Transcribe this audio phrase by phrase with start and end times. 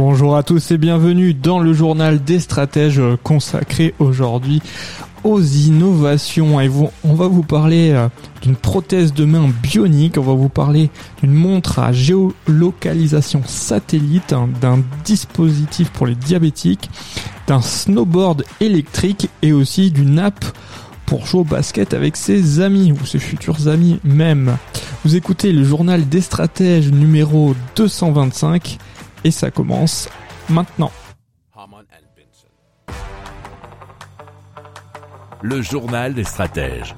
[0.00, 4.62] Bonjour à tous et bienvenue dans le journal des stratèges consacré aujourd'hui
[5.24, 6.60] aux innovations.
[6.60, 6.70] Et
[7.02, 8.08] on va vous parler euh,
[8.40, 14.48] d'une prothèse de main bionique, on va vous parler d'une montre à géolocalisation satellite, hein,
[14.60, 16.88] d'un dispositif pour les diabétiques,
[17.48, 20.44] d'un snowboard électrique et aussi d'une app
[21.06, 24.58] pour jouer au basket avec ses amis ou ses futurs amis même.
[25.04, 28.78] Vous écoutez le journal des stratèges numéro 225
[29.24, 30.08] et ça commence
[30.48, 30.92] maintenant.
[35.42, 36.94] Le journal des stratèges.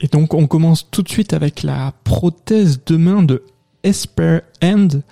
[0.00, 3.44] Et donc on commence tout de suite avec la prothèse de main de
[3.82, 5.02] Esper Hand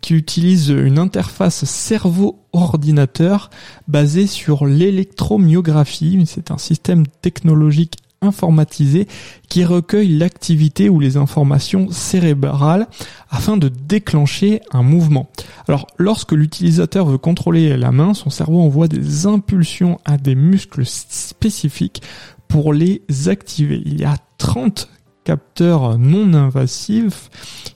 [0.00, 3.50] qui utilise une interface cerveau-ordinateur
[3.86, 6.24] basée sur l'électromyographie.
[6.26, 9.06] C'est un système technologique informatisé
[9.48, 12.86] qui recueille l'activité ou les informations cérébrales
[13.30, 15.28] afin de déclencher un mouvement.
[15.68, 20.84] Alors lorsque l'utilisateur veut contrôler la main, son cerveau envoie des impulsions à des muscles
[20.86, 22.02] spécifiques
[22.48, 23.82] pour les activer.
[23.84, 24.88] Il y a 30
[25.24, 27.30] capteurs non invasifs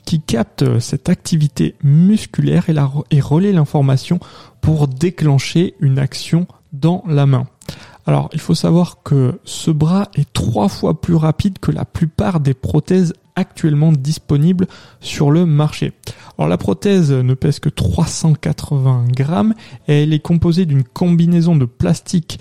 [0.05, 4.19] qui captent cette activité musculaire et, la, et relaient l'information
[4.61, 7.47] pour déclencher une action dans la main.
[8.07, 12.39] Alors, il faut savoir que ce bras est trois fois plus rapide que la plupart
[12.39, 14.69] des prothèses actuellement disponibles
[15.01, 15.93] sur le marché.
[16.39, 19.55] Alors la prothèse ne pèse que 380 grammes
[19.89, 22.39] et elle est composée d'une combinaison de plastique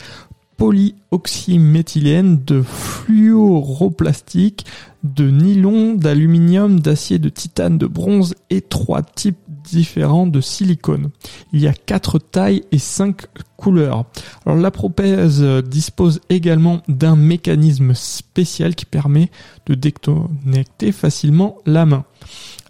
[0.58, 4.66] polyoxyméthylène, de fluoroplastique,
[5.04, 11.10] de nylon, d'aluminium, d'acier, de titane, de bronze et trois types différents de silicone.
[11.54, 13.28] Il y a quatre tailles et cinq
[13.58, 14.06] couleurs.
[14.46, 19.32] Alors la prothèse dispose également d'un mécanisme spécial qui permet
[19.66, 22.06] de déconnecter facilement la main.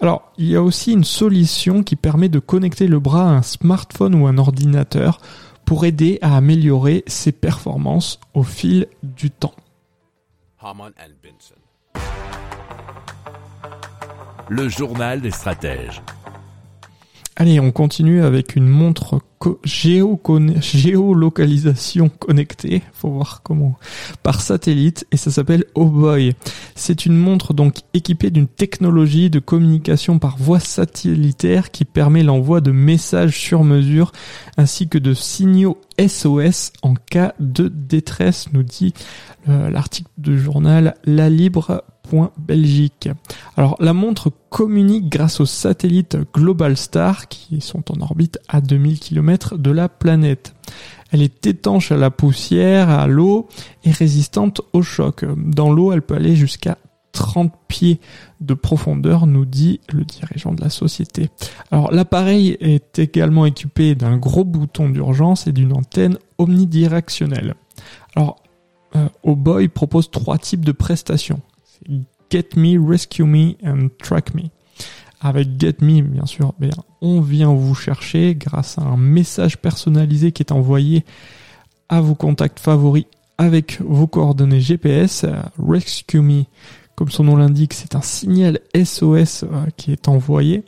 [0.01, 3.41] Alors, il y a aussi une solution qui permet de connecter le bras à un
[3.41, 5.19] smartphone ou un ordinateur
[5.63, 9.56] pour aider à améliorer ses performances au fil du temps.
[14.50, 16.01] Le journal des stratèges.
[17.38, 19.19] Allez, on continue avec une montre
[19.66, 23.75] géolocalisation connectée, faut voir comment,
[24.23, 26.34] par satellite, et ça s'appelle Oh Boy.
[26.75, 32.62] C'est une montre donc équipée d'une technologie de communication par voie satellitaire qui permet l'envoi
[32.62, 34.13] de messages sur mesure
[34.56, 38.94] ainsi que de signaux SOS en cas de détresse, nous dit
[39.50, 41.29] euh, l'article de journal La
[42.12, 43.10] Libre.Belgique.
[43.58, 49.00] Alors la montre communique grâce aux satellites Global Star qui sont en orbite à 2000
[49.00, 50.56] km de la planète.
[51.12, 53.48] Elle est étanche à la poussière, à l'eau
[53.84, 55.26] et résistante au choc.
[55.38, 56.78] Dans l'eau, elle peut aller jusqu'à
[57.12, 58.00] 30 pieds
[58.42, 61.30] de profondeur, nous dit le dirigeant de la société.
[61.72, 67.56] Alors l'appareil est également équipé d'un gros bouton d'urgence et d'une antenne omnidirectionnelle.
[68.16, 68.38] Alors
[68.96, 71.42] euh, Oboy propose trois types de prestations.
[72.29, 74.44] Get Me, Rescue Me and Track Me.
[75.22, 80.31] Avec Get Me, bien sûr, ben, on vient vous chercher grâce à un message personnalisé
[80.31, 81.06] qui est envoyé
[81.90, 83.06] à vos contacts favoris
[83.38, 85.24] avec vos coordonnées GPS.
[85.24, 86.44] Euh, Rescue Me,
[86.95, 90.63] comme son nom l'indique, c'est un signal SOS euh, qui est envoyé.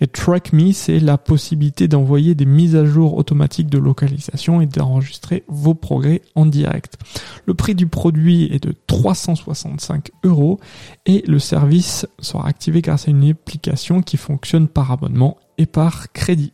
[0.00, 4.66] Et Track Me, c'est la possibilité d'envoyer des mises à jour automatiques de localisation et
[4.66, 6.98] d'enregistrer vos progrès en direct.
[7.46, 10.60] Le prix du produit est de 365 euros
[11.06, 16.12] et le service sera activé grâce à une application qui fonctionne par abonnement et par
[16.12, 16.52] crédit.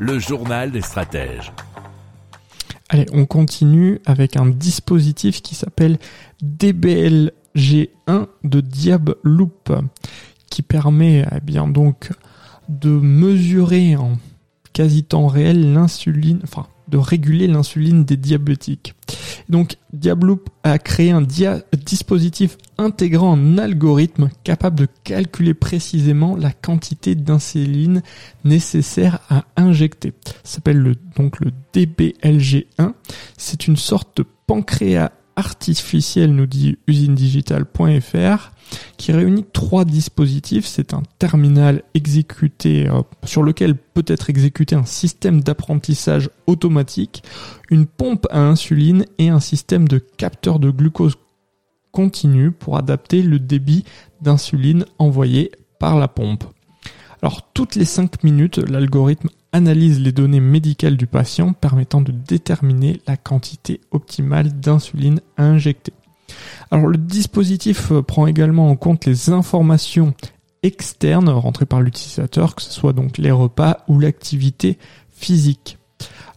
[0.00, 1.52] Le journal des stratèges.
[2.88, 5.98] Allez, on continue avec un dispositif qui s'appelle
[6.42, 9.72] DBLG1 de Diabloop
[10.50, 12.10] qui permet eh bien donc
[12.68, 14.18] de mesurer en
[14.72, 18.94] quasi temps réel l'insuline, enfin de réguler l'insuline des diabétiques.
[19.48, 26.50] Donc Diabloop a créé un dia- dispositif intégrant un algorithme capable de calculer précisément la
[26.52, 28.02] quantité d'insuline
[28.44, 30.12] nécessaire à injecter.
[30.44, 32.92] S'appelle le, donc le DBLG1.
[33.36, 38.50] C'est une sorte de pancréas artificielle, nous dit usinedigital.fr,
[38.96, 40.66] qui réunit trois dispositifs.
[40.66, 47.22] C'est un terminal exécuté, euh, sur lequel peut être exécuté un système d'apprentissage automatique,
[47.70, 51.14] une pompe à insuline et un système de capteur de glucose
[51.92, 53.84] continu pour adapter le débit
[54.20, 56.44] d'insuline envoyé par la pompe.
[57.22, 63.00] Alors toutes les 5 minutes, l'algorithme analyse les données médicales du patient permettant de déterminer
[63.06, 65.92] la quantité optimale d'insuline à injecter.
[66.70, 70.14] Alors le dispositif euh, prend également en compte les informations
[70.62, 74.78] externes rentrées par l'utilisateur, que ce soit donc les repas ou l'activité
[75.10, 75.78] physique.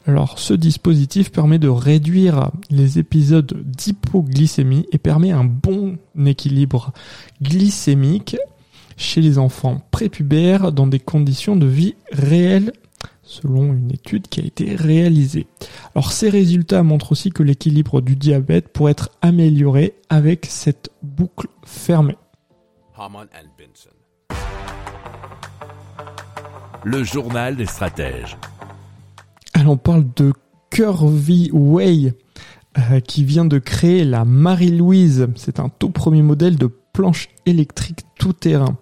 [0.08, 6.92] Alors ce dispositif permet de réduire les épisodes d'hypoglycémie et permet un bon équilibre
[7.42, 8.36] glycémique
[8.98, 12.74] chez les enfants prépubères dans des conditions de vie réelles
[13.32, 15.48] selon une étude qui a été réalisée.
[15.96, 21.48] Alors ces résultats montrent aussi que l'équilibre du diabète pourrait être amélioré avec cette boucle
[21.66, 22.18] fermée.
[26.84, 28.38] Le journal des stratèges.
[29.54, 30.34] Alors on parle de
[30.70, 32.14] Curvy Way
[32.78, 35.28] euh, qui vient de créer la Marie-Louise.
[35.36, 36.70] C'est un tout premier modèle de
[37.02, 38.78] planche électrique tout-terrain.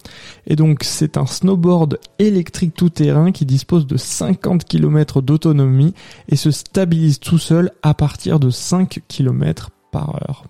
[0.45, 5.93] Et donc c'est un snowboard électrique tout-terrain qui dispose de 50 km d'autonomie
[6.27, 10.43] et se stabilise tout seul à partir de 5 km par heure.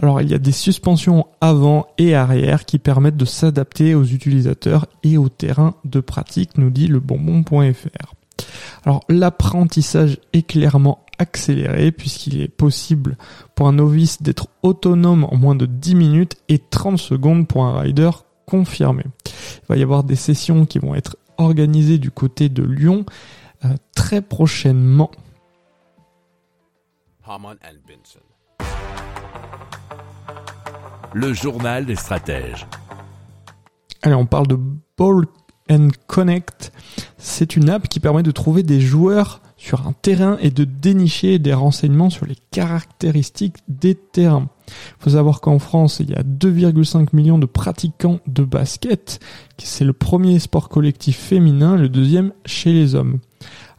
[0.00, 4.86] Alors il y a des suspensions avant et arrière qui permettent de s'adapter aux utilisateurs
[5.02, 8.14] et au terrain de pratique, nous dit le bonbon.fr.
[8.84, 13.16] Alors l'apprentissage est clairement accéléré puisqu'il est possible
[13.54, 17.80] pour un novice d'être autonome en moins de 10 minutes et 30 secondes pour un
[17.80, 18.10] rider
[18.46, 19.04] confirmé.
[19.26, 23.04] Il va y avoir des sessions qui vont être organisées du côté de Lyon
[23.64, 25.10] euh, très prochainement.
[31.14, 32.66] Le journal des stratèges.
[34.02, 34.58] Allez, on parle de
[34.98, 35.24] Ball
[35.70, 36.72] and Connect.
[37.18, 41.38] C'est une app qui permet de trouver des joueurs sur un terrain et de dénicher
[41.38, 44.48] des renseignements sur les caractéristiques des terrains.
[44.68, 49.20] Il faut savoir qu'en France, il y a 2,5 millions de pratiquants de basket.
[49.58, 53.20] C'est le premier sport collectif féminin, le deuxième chez les hommes.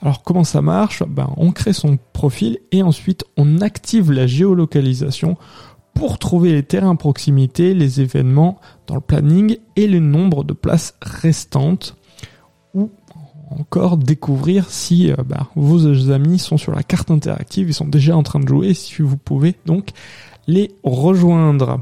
[0.01, 1.03] Alors comment ça marche?
[1.07, 5.37] Ben, On crée son profil et ensuite on active la géolocalisation
[5.95, 10.53] pour trouver les terrains à proximité, les événements dans le planning et le nombre de
[10.53, 11.95] places restantes
[12.75, 12.91] ou
[13.49, 18.15] encore découvrir si euh, bah, vos amis sont sur la carte interactive, ils sont déjà
[18.15, 19.89] en train de jouer, si vous pouvez donc
[20.47, 21.79] les rejoindre.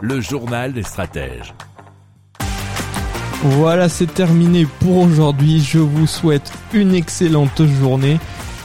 [0.00, 1.54] Le journal des stratèges.
[3.42, 5.60] Voilà, c'est terminé pour aujourd'hui.
[5.60, 8.18] Je vous souhaite une excellente journée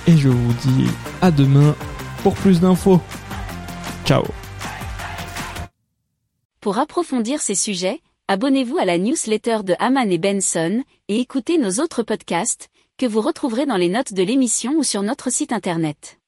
[0.07, 0.88] et je vous dis
[1.22, 1.75] à demain
[2.24, 3.01] pour plus d'infos.
[4.06, 4.24] Ciao
[6.62, 11.81] Pour approfondir ces sujets, abonnez-vous à la newsletter de Haman et Benson et écoutez nos
[11.81, 16.19] autres podcasts que vous retrouverez dans les notes de l'émission ou sur notre site internet.